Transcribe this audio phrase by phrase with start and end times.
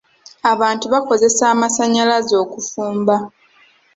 [0.51, 3.15] Abantu bakozesa amasannyalaze okufumba.